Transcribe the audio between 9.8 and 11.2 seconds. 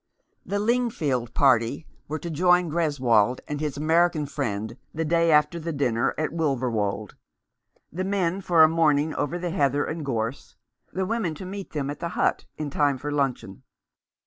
and gorse, the